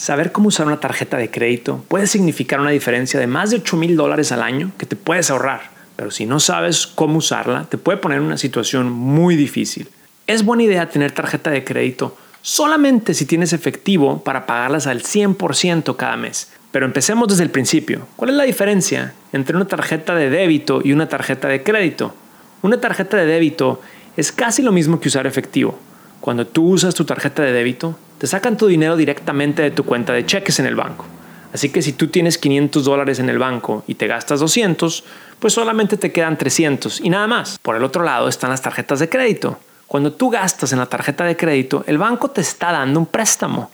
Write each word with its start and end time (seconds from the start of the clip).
Saber 0.00 0.32
cómo 0.32 0.48
usar 0.48 0.66
una 0.66 0.80
tarjeta 0.80 1.18
de 1.18 1.30
crédito 1.30 1.84
puede 1.86 2.06
significar 2.06 2.58
una 2.58 2.70
diferencia 2.70 3.20
de 3.20 3.26
más 3.26 3.50
de 3.50 3.56
8 3.56 3.76
mil 3.76 3.96
dólares 3.96 4.32
al 4.32 4.42
año 4.42 4.72
que 4.78 4.86
te 4.86 4.96
puedes 4.96 5.30
ahorrar, 5.30 5.72
pero 5.94 6.10
si 6.10 6.24
no 6.24 6.40
sabes 6.40 6.86
cómo 6.86 7.18
usarla, 7.18 7.66
te 7.68 7.76
puede 7.76 7.98
poner 7.98 8.16
en 8.16 8.24
una 8.24 8.38
situación 8.38 8.90
muy 8.90 9.36
difícil. 9.36 9.88
Es 10.26 10.42
buena 10.42 10.62
idea 10.62 10.88
tener 10.88 11.12
tarjeta 11.12 11.50
de 11.50 11.64
crédito 11.64 12.16
solamente 12.40 13.12
si 13.12 13.26
tienes 13.26 13.52
efectivo 13.52 14.24
para 14.24 14.46
pagarlas 14.46 14.86
al 14.86 15.02
100% 15.02 15.94
cada 15.96 16.16
mes. 16.16 16.50
Pero 16.72 16.86
empecemos 16.86 17.28
desde 17.28 17.42
el 17.42 17.50
principio. 17.50 18.06
¿Cuál 18.16 18.30
es 18.30 18.36
la 18.36 18.44
diferencia 18.44 19.12
entre 19.34 19.54
una 19.54 19.66
tarjeta 19.66 20.14
de 20.14 20.30
débito 20.30 20.80
y 20.82 20.94
una 20.94 21.10
tarjeta 21.10 21.46
de 21.46 21.62
crédito? 21.62 22.14
Una 22.62 22.80
tarjeta 22.80 23.18
de 23.18 23.26
débito 23.26 23.82
es 24.16 24.32
casi 24.32 24.62
lo 24.62 24.72
mismo 24.72 24.98
que 24.98 25.08
usar 25.08 25.26
efectivo. 25.26 25.78
Cuando 26.22 26.46
tú 26.46 26.70
usas 26.70 26.94
tu 26.94 27.04
tarjeta 27.04 27.42
de 27.42 27.52
débito, 27.52 27.98
te 28.20 28.26
sacan 28.26 28.58
tu 28.58 28.66
dinero 28.66 28.98
directamente 28.98 29.62
de 29.62 29.70
tu 29.70 29.84
cuenta 29.84 30.12
de 30.12 30.26
cheques 30.26 30.58
en 30.60 30.66
el 30.66 30.76
banco. 30.76 31.06
Así 31.54 31.70
que 31.70 31.80
si 31.80 31.94
tú 31.94 32.08
tienes 32.08 32.36
500 32.36 32.84
dólares 32.84 33.18
en 33.18 33.30
el 33.30 33.38
banco 33.38 33.82
y 33.86 33.94
te 33.94 34.06
gastas 34.06 34.40
200, 34.40 35.04
pues 35.38 35.54
solamente 35.54 35.96
te 35.96 36.12
quedan 36.12 36.36
300 36.36 37.00
y 37.00 37.08
nada 37.08 37.26
más. 37.26 37.58
Por 37.58 37.76
el 37.76 37.82
otro 37.82 38.04
lado 38.04 38.28
están 38.28 38.50
las 38.50 38.60
tarjetas 38.60 38.98
de 38.98 39.08
crédito. 39.08 39.58
Cuando 39.86 40.12
tú 40.12 40.28
gastas 40.28 40.70
en 40.72 40.80
la 40.80 40.86
tarjeta 40.86 41.24
de 41.24 41.34
crédito, 41.34 41.82
el 41.86 41.96
banco 41.96 42.28
te 42.28 42.42
está 42.42 42.72
dando 42.72 43.00
un 43.00 43.06
préstamo. 43.06 43.70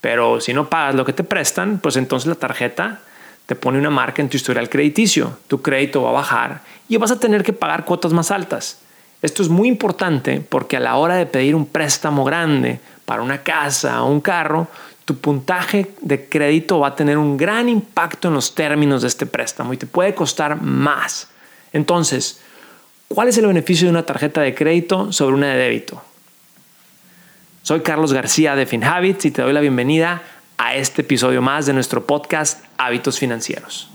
Pero 0.00 0.40
si 0.40 0.52
no 0.52 0.68
pagas 0.68 0.96
lo 0.96 1.04
que 1.04 1.12
te 1.12 1.22
prestan, 1.22 1.78
pues 1.78 1.94
entonces 1.94 2.26
la 2.26 2.34
tarjeta 2.34 2.98
te 3.46 3.54
pone 3.54 3.78
una 3.78 3.90
marca 3.90 4.22
en 4.22 4.28
tu 4.28 4.36
historial 4.36 4.68
crediticio. 4.68 5.38
Tu 5.46 5.62
crédito 5.62 6.02
va 6.02 6.10
a 6.10 6.14
bajar 6.14 6.62
y 6.88 6.96
vas 6.96 7.12
a 7.12 7.20
tener 7.20 7.44
que 7.44 7.52
pagar 7.52 7.84
cuotas 7.84 8.12
más 8.12 8.32
altas. 8.32 8.80
Esto 9.22 9.42
es 9.44 9.48
muy 9.48 9.68
importante 9.68 10.40
porque 10.46 10.78
a 10.78 10.80
la 10.80 10.96
hora 10.96 11.14
de 11.14 11.26
pedir 11.26 11.54
un 11.54 11.64
préstamo 11.64 12.24
grande 12.24 12.80
para 13.04 13.22
una 13.22 13.42
casa 13.42 14.02
o 14.02 14.10
un 14.10 14.20
carro, 14.20 14.68
tu 15.04 15.18
puntaje 15.18 15.92
de 16.00 16.28
crédito 16.28 16.78
va 16.80 16.88
a 16.88 16.96
tener 16.96 17.18
un 17.18 17.36
gran 17.36 17.68
impacto 17.68 18.28
en 18.28 18.34
los 18.34 18.54
términos 18.54 19.02
de 19.02 19.08
este 19.08 19.26
préstamo 19.26 19.72
y 19.72 19.76
te 19.76 19.86
puede 19.86 20.14
costar 20.14 20.60
más. 20.60 21.28
Entonces, 21.72 22.40
¿cuál 23.08 23.28
es 23.28 23.36
el 23.36 23.46
beneficio 23.46 23.86
de 23.86 23.90
una 23.90 24.06
tarjeta 24.06 24.40
de 24.40 24.54
crédito 24.54 25.12
sobre 25.12 25.34
una 25.34 25.48
de 25.48 25.56
débito? 25.58 26.02
Soy 27.62 27.80
Carlos 27.80 28.12
García 28.12 28.56
de 28.56 28.66
FinHabits 28.66 29.24
y 29.26 29.30
te 29.30 29.42
doy 29.42 29.52
la 29.52 29.60
bienvenida 29.60 30.22
a 30.58 30.74
este 30.74 31.02
episodio 31.02 31.42
más 31.42 31.66
de 31.66 31.72
nuestro 31.72 32.06
podcast 32.06 32.64
Hábitos 32.78 33.18
Financieros. 33.18 33.90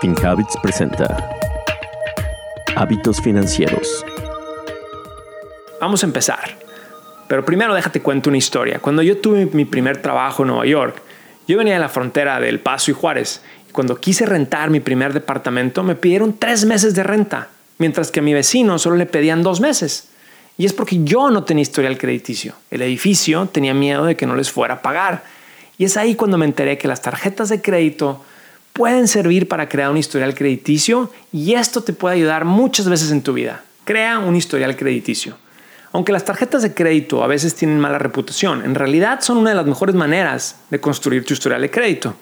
FinHabits 0.00 0.56
presenta 0.62 1.30
Hábitos 2.76 3.20
Financieros. 3.20 4.04
Vamos 5.80 6.02
a 6.02 6.06
empezar. 6.06 6.58
Pero 7.28 7.44
primero 7.44 7.74
déjate 7.74 8.00
cuento 8.00 8.30
una 8.30 8.38
historia. 8.38 8.78
Cuando 8.78 9.02
yo 9.02 9.18
tuve 9.18 9.46
mi 9.46 9.64
primer 9.64 10.00
trabajo 10.00 10.42
en 10.42 10.48
Nueva 10.48 10.66
York, 10.66 11.02
yo 11.46 11.58
venía 11.58 11.74
de 11.74 11.80
la 11.80 11.88
frontera 11.88 12.40
del 12.40 12.60
Paso 12.60 12.90
y 12.90 12.94
Juárez. 12.94 13.42
Cuando 13.72 13.96
quise 13.96 14.26
rentar 14.26 14.70
mi 14.70 14.80
primer 14.80 15.12
departamento, 15.12 15.82
me 15.82 15.96
pidieron 15.96 16.38
tres 16.38 16.64
meses 16.64 16.94
de 16.94 17.02
renta, 17.02 17.48
mientras 17.78 18.10
que 18.10 18.20
a 18.20 18.22
mi 18.22 18.32
vecino 18.32 18.78
solo 18.78 18.96
le 18.96 19.06
pedían 19.06 19.42
dos 19.42 19.60
meses. 19.60 20.08
Y 20.56 20.64
es 20.64 20.72
porque 20.72 21.04
yo 21.04 21.30
no 21.30 21.44
tenía 21.44 21.62
historial 21.62 21.98
crediticio. 21.98 22.54
El 22.70 22.80
edificio 22.80 23.46
tenía 23.52 23.74
miedo 23.74 24.06
de 24.06 24.16
que 24.16 24.26
no 24.26 24.34
les 24.34 24.50
fuera 24.50 24.74
a 24.74 24.82
pagar. 24.82 25.24
Y 25.76 25.84
es 25.84 25.98
ahí 25.98 26.14
cuando 26.14 26.38
me 26.38 26.46
enteré 26.46 26.78
que 26.78 26.88
las 26.88 27.02
tarjetas 27.02 27.50
de 27.50 27.60
crédito 27.60 28.24
pueden 28.72 29.08
servir 29.08 29.48
para 29.48 29.68
crear 29.68 29.90
un 29.90 29.98
historial 29.98 30.34
crediticio 30.34 31.10
y 31.32 31.54
esto 31.54 31.82
te 31.82 31.92
puede 31.92 32.16
ayudar 32.16 32.44
muchas 32.44 32.88
veces 32.88 33.10
en 33.10 33.22
tu 33.22 33.34
vida. 33.34 33.62
Crea 33.84 34.18
un 34.18 34.36
historial 34.36 34.76
crediticio. 34.76 35.36
Aunque 35.96 36.12
las 36.12 36.26
tarjetas 36.26 36.60
de 36.60 36.74
crédito 36.74 37.24
a 37.24 37.26
veces 37.26 37.54
tienen 37.54 37.80
mala 37.80 37.98
reputación, 37.98 38.62
en 38.66 38.74
realidad 38.74 39.22
son 39.22 39.38
una 39.38 39.48
de 39.48 39.56
las 39.56 39.64
mejores 39.64 39.94
maneras 39.94 40.60
de 40.68 40.78
construir 40.78 41.24
tu 41.24 41.32
historial 41.32 41.62
de 41.62 41.70
crédito. 41.70 42.14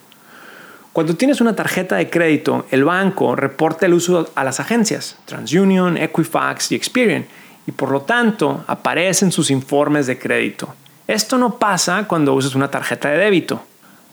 Cuando 0.93 1.17
tienes 1.17 1.41
una 1.41 1.57
tarjeta 1.57 1.97
de 1.97 2.09
crédito, 2.09 2.67
el 2.71 2.85
banco 2.85 3.35
reporta 3.35 3.87
el 3.87 3.95
uso 3.95 4.31
a 4.37 4.45
las 4.45 4.61
agencias, 4.61 5.19
TransUnion, 5.25 5.97
Equifax 5.97 6.71
y 6.71 6.77
Experian, 6.77 7.27
y 7.67 7.73
por 7.73 7.91
lo 7.91 8.03
tanto 8.03 8.63
aparecen 8.69 9.33
sus 9.33 9.51
informes 9.51 10.07
de 10.07 10.21
crédito. 10.21 10.73
Esto 11.09 11.37
no 11.37 11.59
pasa 11.59 12.05
cuando 12.07 12.33
usas 12.33 12.55
una 12.55 12.71
tarjeta 12.71 13.09
de 13.09 13.19
débito. 13.19 13.61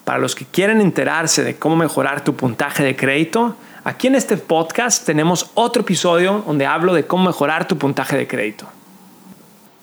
Para 0.05 0.17
los 0.17 0.33
que 0.33 0.45
quieren 0.45 0.81
enterarse 0.81 1.43
de 1.43 1.57
cómo 1.57 1.75
mejorar 1.75 2.23
tu 2.23 2.35
puntaje 2.35 2.83
de 2.83 2.95
crédito, 2.95 3.55
aquí 3.83 4.07
en 4.07 4.15
este 4.15 4.37
podcast 4.37 5.05
tenemos 5.05 5.51
otro 5.53 5.83
episodio 5.83 6.43
donde 6.47 6.65
hablo 6.65 6.95
de 6.95 7.05
cómo 7.05 7.25
mejorar 7.25 7.67
tu 7.67 7.77
puntaje 7.77 8.17
de 8.17 8.25
crédito. 8.25 8.65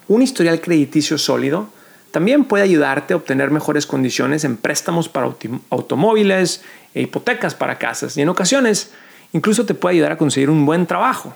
Un 0.08 0.22
historial 0.22 0.60
crediticio 0.60 1.18
sólido 1.18 1.68
también 2.10 2.44
puede 2.44 2.64
ayudarte 2.64 3.12
a 3.12 3.18
obtener 3.18 3.50
mejores 3.50 3.86
condiciones 3.86 4.44
en 4.44 4.56
préstamos 4.56 5.08
para 5.08 5.30
automóviles 5.70 6.62
e 6.94 7.02
hipotecas 7.02 7.54
para 7.54 7.78
casas 7.78 8.16
y 8.16 8.22
en 8.22 8.30
ocasiones 8.30 8.92
incluso 9.34 9.66
te 9.66 9.74
puede 9.74 9.96
ayudar 9.96 10.12
a 10.12 10.16
conseguir 10.18 10.48
un 10.48 10.64
buen 10.64 10.86
trabajo. 10.86 11.34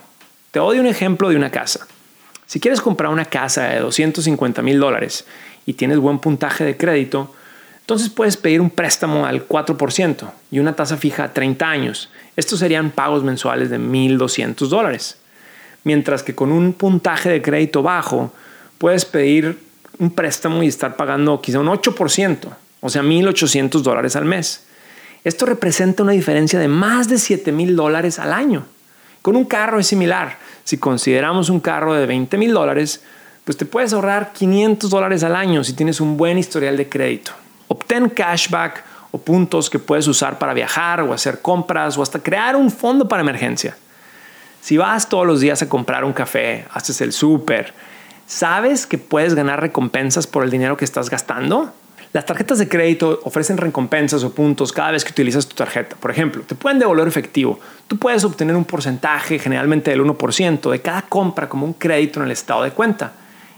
Te 0.49 0.59
doy 0.59 0.79
un 0.79 0.87
ejemplo 0.87 1.29
de 1.29 1.35
una 1.35 1.51
casa. 1.51 1.87
Si 2.47 2.59
quieres 2.59 2.81
comprar 2.81 3.11
una 3.11 3.25
casa 3.25 3.65
de 3.65 3.79
250 3.79 4.61
mil 4.63 4.79
dólares 4.79 5.25
y 5.67 5.73
tienes 5.73 5.99
buen 5.99 6.17
puntaje 6.17 6.63
de 6.63 6.75
crédito, 6.75 7.31
entonces 7.81 8.09
puedes 8.09 8.37
pedir 8.37 8.59
un 8.59 8.71
préstamo 8.71 9.25
al 9.25 9.47
4% 9.47 10.31
y 10.49 10.59
una 10.59 10.75
tasa 10.75 10.97
fija 10.97 11.25
a 11.25 11.33
30 11.33 11.69
años. 11.69 12.09
Estos 12.35 12.59
serían 12.59 12.89
pagos 12.89 13.23
mensuales 13.23 13.69
de 13.69 13.79
1.200 13.79 14.67
dólares. 14.67 15.17
Mientras 15.83 16.23
que 16.23 16.33
con 16.33 16.51
un 16.51 16.73
puntaje 16.73 17.29
de 17.29 17.41
crédito 17.41 17.83
bajo, 17.83 18.33
puedes 18.83 19.05
pedir 19.05 19.57
un 19.97 20.11
préstamo 20.11 20.61
y 20.61 20.67
estar 20.67 20.97
pagando 20.97 21.39
quizá 21.39 21.57
un 21.57 21.67
8%, 21.67 22.49
o 22.81 22.89
sea, 22.89 23.01
1.800 23.01 23.79
dólares 23.79 24.17
al 24.17 24.25
mes. 24.25 24.65
Esto 25.23 25.45
representa 25.45 26.03
una 26.03 26.11
diferencia 26.11 26.59
de 26.59 26.67
más 26.67 27.07
de 27.07 27.15
7.000 27.15 27.75
dólares 27.75 28.19
al 28.19 28.33
año. 28.33 28.65
Con 29.21 29.37
un 29.37 29.45
carro 29.45 29.79
es 29.79 29.87
similar. 29.87 30.37
Si 30.65 30.79
consideramos 30.79 31.47
un 31.49 31.61
carro 31.61 31.93
de 31.93 32.05
20.000 32.13 32.51
dólares, 32.51 33.01
pues 33.45 33.55
te 33.55 33.65
puedes 33.65 33.93
ahorrar 33.93 34.33
500 34.33 34.89
dólares 34.89 35.23
al 35.23 35.37
año 35.37 35.63
si 35.63 35.71
tienes 35.71 36.01
un 36.01 36.17
buen 36.17 36.37
historial 36.37 36.75
de 36.75 36.89
crédito. 36.89 37.31
Obtén 37.69 38.09
cashback 38.09 38.83
o 39.11 39.17
puntos 39.17 39.69
que 39.69 39.79
puedes 39.79 40.09
usar 40.09 40.37
para 40.37 40.53
viajar 40.53 40.99
o 41.03 41.13
hacer 41.13 41.41
compras 41.41 41.97
o 41.97 42.01
hasta 42.01 42.19
crear 42.19 42.57
un 42.57 42.69
fondo 42.69 43.07
para 43.07 43.21
emergencia. 43.21 43.77
Si 44.59 44.75
vas 44.75 45.07
todos 45.07 45.25
los 45.25 45.39
días 45.39 45.61
a 45.61 45.69
comprar 45.69 46.03
un 46.03 46.11
café, 46.11 46.65
haces 46.73 46.99
el 46.99 47.13
súper, 47.13 47.73
¿sabes 48.25 48.87
que 48.87 48.97
puedes 48.97 49.35
ganar 49.35 49.61
recompensas 49.61 50.27
por 50.27 50.43
el 50.43 50.49
dinero 50.49 50.77
que 50.77 50.85
estás 50.85 51.09
gastando? 51.09 51.73
Las 52.13 52.27
tarjetas 52.27 52.59
de 52.59 52.69
crédito 52.69 53.21
ofrecen 53.23 53.57
recompensas 53.57 54.23
o 54.23 54.35
puntos 54.35 54.71
cada 54.71 54.91
vez 54.91 55.03
que 55.03 55.11
utilizas 55.11 55.47
tu 55.47 55.55
tarjeta. 55.55 55.95
Por 55.95 56.11
ejemplo, 56.11 56.43
te 56.43 56.53
pueden 56.53 56.77
devolver 56.77 57.07
efectivo. 57.07 57.59
Tú 57.87 57.97
puedes 57.97 58.23
obtener 58.23 58.55
un 58.55 58.65
porcentaje, 58.65 59.39
generalmente 59.39 59.89
del 59.89 60.03
1%, 60.03 60.69
de 60.69 60.81
cada 60.81 61.01
compra 61.01 61.49
como 61.49 61.65
un 61.65 61.73
crédito 61.73 62.19
en 62.19 62.27
el 62.27 62.31
estado 62.31 62.61
de 62.61 62.69
cuenta. 62.69 63.13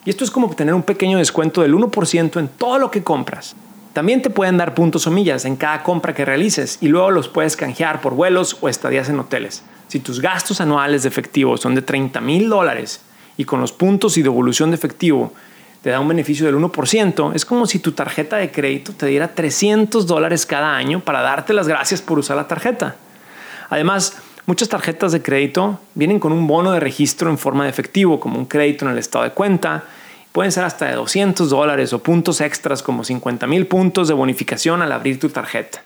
Y 0.05 0.09
esto 0.09 0.23
es 0.23 0.31
como 0.31 0.47
obtener 0.47 0.73
un 0.73 0.83
pequeño 0.83 1.17
descuento 1.17 1.63
del 1.63 1.73
1% 1.73 2.39
en 2.39 2.47
todo 2.47 2.79
lo 2.79 2.89
que 2.89 3.03
compras. 3.03 3.57
También 3.91 4.21
te 4.21 4.29
pueden 4.29 4.57
dar 4.57 4.73
puntos 4.73 5.05
o 5.05 5.11
millas 5.11 5.43
en 5.43 5.57
cada 5.57 5.83
compra 5.83 6.13
que 6.13 6.23
realices 6.23 6.77
y 6.79 6.87
luego 6.87 7.11
los 7.11 7.27
puedes 7.27 7.57
canjear 7.57 7.99
por 7.99 8.13
vuelos 8.13 8.57
o 8.61 8.69
estadías 8.69 9.09
en 9.09 9.19
hoteles. 9.19 9.63
Si 9.89 9.99
tus 9.99 10.21
gastos 10.21 10.61
anuales 10.61 11.03
de 11.03 11.09
efectivo 11.09 11.57
son 11.57 11.75
de 11.75 11.81
30 11.81 12.21
mil 12.21 12.47
dólares 12.47 13.01
y 13.37 13.45
con 13.45 13.61
los 13.61 13.71
puntos 13.71 14.17
y 14.17 14.21
devolución 14.21 14.71
de 14.71 14.75
efectivo 14.75 15.33
te 15.81 15.91
da 15.91 15.99
un 15.99 16.07
beneficio 16.07 16.45
del 16.45 16.55
1%, 16.55 17.35
es 17.35 17.45
como 17.45 17.67
si 17.67 17.79
tu 17.79 17.91
tarjeta 17.91 18.37
de 18.37 18.51
crédito 18.51 18.91
te 18.93 19.05
diera 19.05 19.35
300 19.35 20.07
dólares 20.07 20.45
cada 20.45 20.75
año 20.75 20.99
para 20.99 21.21
darte 21.21 21.53
las 21.53 21.67
gracias 21.67 22.01
por 22.01 22.17
usar 22.17 22.37
la 22.37 22.47
tarjeta. 22.47 22.95
Además, 23.69 24.17
muchas 24.47 24.69
tarjetas 24.69 25.11
de 25.11 25.21
crédito 25.21 25.79
vienen 25.93 26.19
con 26.19 26.31
un 26.31 26.47
bono 26.47 26.71
de 26.71 26.79
registro 26.79 27.29
en 27.29 27.37
forma 27.37 27.65
de 27.65 27.69
efectivo, 27.69 28.19
como 28.19 28.39
un 28.39 28.45
crédito 28.45 28.85
en 28.85 28.91
el 28.91 28.97
estado 28.97 29.25
de 29.25 29.31
cuenta, 29.31 29.83
Pueden 30.35 30.51
ser 30.51 30.65
hasta 30.65 30.87
de 30.87 30.95
200 30.95 31.49
dólares 31.49 31.93
o 31.93 32.03
puntos 32.03 32.41
extras 32.41 32.83
como 32.83 33.05
50 33.05 33.47
mil 33.47 33.67
puntos 33.67 34.09
de 34.09 34.13
bonificación 34.13 34.81
al 34.81 34.91
abrir 34.91 35.17
tu 35.17 35.29
tarjeta. 35.29 35.81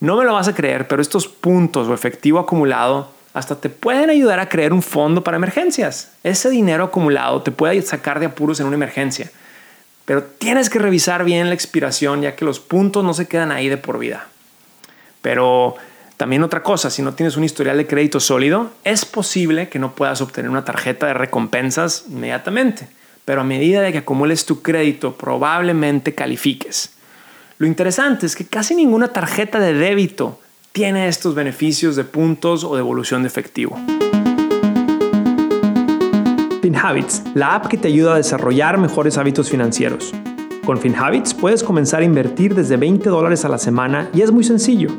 No 0.00 0.16
me 0.16 0.24
lo 0.24 0.34
vas 0.34 0.48
a 0.48 0.54
creer, 0.56 0.88
pero 0.88 1.00
estos 1.00 1.28
puntos 1.28 1.86
o 1.86 1.94
efectivo 1.94 2.40
acumulado 2.40 3.12
hasta 3.36 3.60
te 3.60 3.68
pueden 3.68 4.08
ayudar 4.08 4.40
a 4.40 4.48
crear 4.48 4.72
un 4.72 4.82
fondo 4.82 5.22
para 5.22 5.36
emergencias. 5.36 6.12
Ese 6.22 6.48
dinero 6.48 6.84
acumulado 6.84 7.42
te 7.42 7.50
puede 7.50 7.80
sacar 7.82 8.18
de 8.18 8.26
apuros 8.26 8.60
en 8.60 8.66
una 8.66 8.76
emergencia. 8.76 9.30
Pero 10.06 10.22
tienes 10.22 10.70
que 10.70 10.78
revisar 10.78 11.24
bien 11.24 11.48
la 11.48 11.54
expiración 11.54 12.22
ya 12.22 12.34
que 12.34 12.44
los 12.46 12.60
puntos 12.60 13.04
no 13.04 13.12
se 13.12 13.28
quedan 13.28 13.52
ahí 13.52 13.68
de 13.68 13.76
por 13.76 13.98
vida. 13.98 14.28
Pero 15.20 15.74
también 16.16 16.42
otra 16.42 16.62
cosa, 16.62 16.88
si 16.88 17.02
no 17.02 17.12
tienes 17.12 17.36
un 17.36 17.44
historial 17.44 17.76
de 17.76 17.86
crédito 17.86 18.20
sólido, 18.20 18.70
es 18.84 19.04
posible 19.04 19.68
que 19.68 19.78
no 19.78 19.94
puedas 19.94 20.22
obtener 20.22 20.50
una 20.50 20.64
tarjeta 20.64 21.06
de 21.06 21.14
recompensas 21.14 22.04
inmediatamente 22.08 22.88
pero 23.26 23.40
a 23.40 23.44
medida 23.44 23.82
de 23.82 23.90
que 23.90 23.98
acumules 23.98 24.46
tu 24.46 24.62
crédito 24.62 25.18
probablemente 25.18 26.14
califiques. 26.14 26.92
Lo 27.58 27.66
interesante 27.66 28.24
es 28.24 28.36
que 28.36 28.46
casi 28.46 28.76
ninguna 28.76 29.08
tarjeta 29.08 29.58
de 29.58 29.74
débito 29.74 30.40
tiene 30.76 31.08
estos 31.08 31.34
beneficios 31.34 31.96
de 31.96 32.04
puntos 32.04 32.62
o 32.62 32.76
devolución 32.76 33.22
de 33.22 33.28
efectivo. 33.28 33.78
FinHabits, 36.60 37.22
la 37.32 37.54
app 37.54 37.68
que 37.68 37.78
te 37.78 37.88
ayuda 37.88 38.12
a 38.12 38.16
desarrollar 38.18 38.76
mejores 38.76 39.16
hábitos 39.16 39.48
financieros. 39.48 40.12
Con 40.66 40.76
FinHabits 40.76 41.32
puedes 41.32 41.62
comenzar 41.62 42.02
a 42.02 42.04
invertir 42.04 42.54
desde 42.54 42.76
20 42.76 43.08
dólares 43.08 43.46
a 43.46 43.48
la 43.48 43.56
semana 43.56 44.10
y 44.12 44.20
es 44.20 44.30
muy 44.30 44.44
sencillo. 44.44 44.90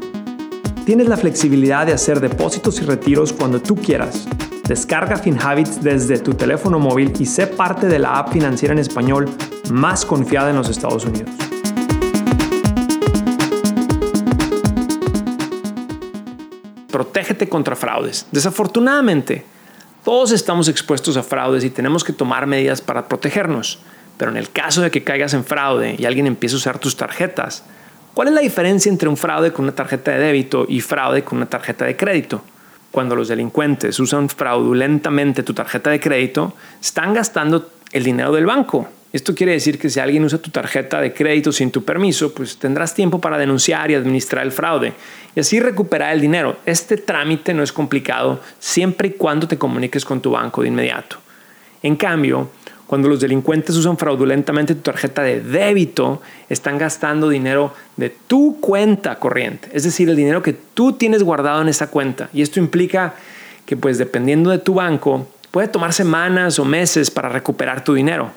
Tienes 0.84 1.10
la 1.10 1.18
flexibilidad 1.18 1.86
de 1.86 1.94
hacer 1.94 2.22
depósitos 2.22 2.82
y 2.82 2.86
retiros 2.86 3.32
cuando 3.32 3.62
tú 3.62 3.76
quieras. 3.76 4.28
Descarga 4.68 5.18
FinHabits 5.18 5.84
desde 5.84 6.18
tu 6.18 6.34
teléfono 6.34 6.80
móvil 6.80 7.14
y 7.20 7.28
sé 7.28 7.46
parte 7.46 7.86
de 7.86 8.00
la 8.00 8.18
app 8.18 8.34
financiera 8.34 8.74
en 8.74 8.80
español 8.80 9.30
más 9.70 10.06
confiada 10.06 10.50
en 10.50 10.56
los 10.56 10.70
Estados 10.70 11.06
Unidos. 11.06 11.47
Protégete 16.98 17.48
contra 17.48 17.76
fraudes. 17.76 18.26
Desafortunadamente, 18.32 19.46
todos 20.04 20.32
estamos 20.32 20.68
expuestos 20.68 21.16
a 21.16 21.22
fraudes 21.22 21.64
y 21.64 21.70
tenemos 21.70 22.04
que 22.04 22.12
tomar 22.12 22.48
medidas 22.48 22.82
para 22.82 23.08
protegernos. 23.08 23.78
Pero 24.18 24.32
en 24.32 24.38
el 24.38 24.50
caso 24.50 24.82
de 24.82 24.90
que 24.90 25.04
caigas 25.04 25.36
en 25.36 25.46
fraude 25.46 25.96
y 25.96 26.06
alguien 26.06 26.26
empiece 26.26 26.56
a 26.56 26.58
usar 26.58 26.80
tus 26.80 26.98
tarjetas, 26.98 27.64
¿cuál 28.16 28.30
es 28.30 28.34
la 28.34 28.42
diferencia 28.42 28.90
entre 28.90 29.10
un 29.10 29.16
fraude 29.16 29.54
con 29.54 29.66
una 29.66 29.76
tarjeta 29.76 30.10
de 30.10 30.18
débito 30.18 30.66
y 30.68 30.82
fraude 30.82 31.24
con 31.24 31.38
una 31.38 31.46
tarjeta 31.46 31.86
de 31.86 31.96
crédito? 31.96 32.44
Cuando 32.90 33.16
los 33.16 33.28
delincuentes 33.28 34.00
usan 34.00 34.28
fraudulentamente 34.28 35.44
tu 35.44 35.54
tarjeta 35.54 35.92
de 35.92 36.00
crédito, 36.00 36.56
están 36.82 37.14
gastando 37.14 37.70
el 37.92 38.04
dinero 38.04 38.32
del 38.32 38.48
banco. 38.48 38.90
Esto 39.14 39.34
quiere 39.34 39.54
decir 39.54 39.80
que 39.80 39.90
si 39.90 40.00
alguien 40.00 40.26
usa 40.26 40.38
tu 40.38 40.52
tarjeta 40.52 41.00
de 41.00 41.14
crédito 41.14 41.52
sin 41.54 41.72
tu 41.72 41.84
permiso, 41.84 42.34
pues 42.34 42.58
tendrás 42.58 42.94
tiempo 42.94 43.20
para 43.20 43.38
denunciar 43.38 43.90
y 43.90 43.96
administrar 43.96 44.46
el 44.46 44.52
fraude 44.52 44.94
y 45.34 45.40
así 45.40 45.60
recuperar 45.60 46.14
el 46.14 46.20
dinero. 46.20 46.58
Este 46.66 46.98
trámite 46.98 47.54
no 47.54 47.64
es 47.64 47.72
complicado 47.72 48.42
siempre 48.60 49.10
y 49.10 49.12
cuando 49.12 49.48
te 49.48 49.58
comuniques 49.58 50.04
con 50.04 50.20
tu 50.20 50.32
banco 50.32 50.62
de 50.62 50.68
inmediato. 50.68 51.18
En 51.84 51.96
cambio, 51.96 52.50
cuando 52.86 53.08
los 53.08 53.20
delincuentes 53.20 53.76
usan 53.76 53.98
fraudulentamente 53.98 54.76
tu 54.76 54.82
tarjeta 54.82 55.22
de 55.22 55.42
débito, 55.42 56.22
están 56.50 56.78
gastando 56.78 57.30
dinero 57.30 57.74
de 57.98 58.10
tu 58.10 58.60
cuenta 58.60 59.20
corriente, 59.20 59.70
es 59.74 59.84
decir, 59.84 60.10
el 60.10 60.16
dinero 60.16 60.42
que 60.42 60.54
tú 60.54 60.94
tienes 60.94 61.22
guardado 61.24 61.62
en 61.62 61.70
esa 61.70 61.88
cuenta. 61.88 62.30
Y 62.34 62.42
esto 62.42 62.60
implica 62.60 63.16
que 63.66 63.78
pues 63.78 63.98
dependiendo 63.98 64.50
de 64.50 64.58
tu 64.58 64.74
banco, 64.74 65.28
puede 65.52 65.68
tomar 65.68 65.94
semanas 65.94 66.60
o 66.60 66.66
meses 66.66 67.12
para 67.12 67.30
recuperar 67.30 67.84
tu 67.84 67.94
dinero. 67.94 68.32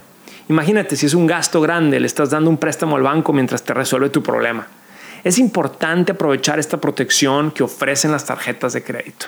Imagínate 0.50 0.96
si 0.96 1.06
es 1.06 1.14
un 1.14 1.28
gasto 1.28 1.60
grande, 1.60 2.00
le 2.00 2.08
estás 2.08 2.30
dando 2.30 2.50
un 2.50 2.58
préstamo 2.58 2.96
al 2.96 3.04
banco 3.04 3.32
mientras 3.32 3.62
te 3.62 3.72
resuelve 3.72 4.10
tu 4.10 4.20
problema. 4.20 4.66
Es 5.22 5.38
importante 5.38 6.10
aprovechar 6.10 6.58
esta 6.58 6.80
protección 6.80 7.52
que 7.52 7.62
ofrecen 7.62 8.10
las 8.10 8.24
tarjetas 8.24 8.72
de 8.72 8.82
crédito. 8.82 9.26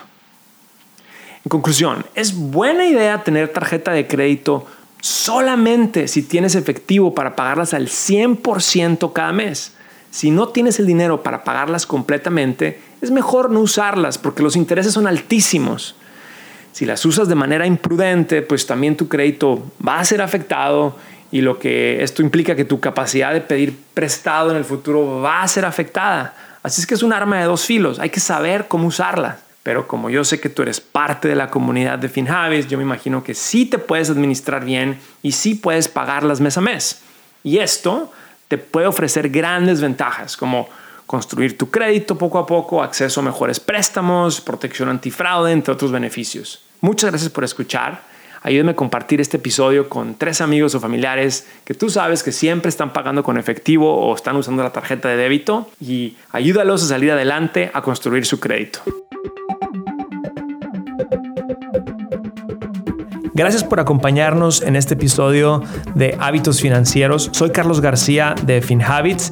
En 1.45 1.49
conclusión, 1.49 2.05
es 2.17 2.35
buena 2.35 2.87
idea 2.87 3.23
tener 3.23 3.51
tarjeta 3.51 3.93
de 3.93 4.09
crédito 4.09 4.67
solamente 5.01 6.09
si 6.09 6.25
tienes 6.25 6.57
efectivo 6.57 7.15
para 7.15 7.37
pagarlas 7.37 7.73
al 7.73 7.87
100% 7.87 9.13
cada 9.13 9.33
mes. 9.33 9.75
Si 10.11 10.33
no 10.33 10.49
tienes 10.49 10.81
el 10.81 10.89
dinero 10.89 11.23
para 11.23 11.45
pagarlas 11.45 11.87
completamente, 11.87 12.83
es 13.01 13.13
mejor 13.13 13.49
no 13.49 13.61
usarlas 13.61 14.19
porque 14.19 14.43
los 14.43 14.57
intereses 14.57 14.93
son 14.93 15.07
altísimos. 15.07 15.95
Si 16.73 16.87
las 16.87 17.05
usas 17.05 17.29
de 17.29 17.35
manera 17.35 17.67
imprudente, 17.67 18.43
pues 18.43 18.67
también 18.67 18.97
tu 18.97 19.09
crédito 19.09 19.63
va 19.87 20.01
a 20.01 20.05
ser 20.05 20.23
afectado 20.23 20.97
y 21.31 21.41
lo 21.41 21.59
que 21.59 22.03
esto 22.03 22.23
implica 22.23 22.57
que 22.57 22.65
tu 22.65 22.81
capacidad 22.81 23.33
de 23.33 23.41
pedir 23.41 23.77
prestado 23.95 24.51
en 24.51 24.57
el 24.57 24.65
futuro 24.65 25.21
va 25.21 25.43
a 25.43 25.49
ser 25.49 25.65
afectada. 25.65 26.35
Así 26.63 26.81
es 26.81 26.87
que 26.87 26.95
es 26.95 27.03
un 27.03 27.13
arma 27.13 27.39
de 27.39 27.45
dos 27.45 27.65
filos, 27.65 27.99
hay 27.99 28.11
que 28.11 28.21
saber 28.21 28.67
cómo 28.69 28.89
usarla. 28.89 29.39
Pero 29.63 29.87
como 29.87 30.11
yo 30.11 30.25
sé 30.25 30.41
que 30.41 30.49
tú 30.49 30.63
eres 30.63 30.81
parte 30.81 31.29
de 31.29 31.37
la 31.37 31.49
comunidad 31.49 31.99
de 31.99 32.09
FinHavis, 32.09 32.67
yo 32.67 32.79
me 32.79 32.85
imagino 32.85 33.23
que 33.23 33.35
sí 33.35 33.65
te 33.65 33.79
puedes 33.79 34.11
administrar 34.11 34.65
bien 34.65 34.99
y 35.23 35.33
sí 35.33 35.55
puedes 35.55 35.87
pagarlas 35.87 36.41
mes 36.41 36.59
a 36.59 36.61
mes. 36.61 37.03
Y 37.45 37.59
esto 37.59 38.13
te 38.49 38.59
puede 38.59 38.87
ofrecer 38.87 39.29
grandes 39.29 39.81
ventajas 39.81 40.37
como 40.37 40.69
construir 41.07 41.59
tu 41.59 41.71
crédito 41.71 42.17
poco 42.17 42.39
a 42.39 42.47
poco, 42.47 42.83
acceso 42.83 43.21
a 43.21 43.25
mejores 43.25 43.61
préstamos, 43.61 44.41
protección 44.41 44.89
antifraude, 44.89 45.53
entre 45.53 45.73
otros 45.73 45.93
beneficios. 45.93 46.63
Muchas 46.81 47.11
gracias 47.11 47.31
por 47.31 47.45
escuchar. 47.45 48.03
Ayúdame 48.45 48.73
a 48.73 48.77
compartir 48.77 49.21
este 49.21 49.37
episodio 49.37 49.89
con 49.89 50.17
tres 50.17 50.41
amigos 50.41 50.75
o 50.75 50.81
familiares 50.81 51.47
que 51.65 51.75
tú 51.75 51.89
sabes 51.91 52.25
que 52.25 52.33
siempre 52.33 52.71
están 52.71 52.93
pagando 52.93 53.23
con 53.23 53.39
efectivo 53.39 53.95
o 53.95 54.17
están 54.17 54.35
usando 54.37 54.65
la 54.65 54.73
tarjeta 54.73 55.09
de 55.09 55.17
débito 55.17 55.71
y 55.81 56.17
ayúdalos 56.33 56.83
a 56.83 56.87
salir 56.87 57.13
adelante 57.13 57.71
a 57.73 57.83
construir 57.83 58.27
su 58.27 58.41
crédito. 58.41 58.81
Gracias 63.35 63.65
por 63.65 63.81
acompañarnos 63.81 64.61
en 64.61 64.77
este 64.77 64.93
episodio 64.93 65.63
de 65.95 66.17
Hábitos 66.21 66.61
Financieros. 66.61 67.31
Soy 67.33 67.51
Carlos 67.51 67.81
García 67.81 68.35
de 68.45 68.61
FinHabits. 68.61 69.32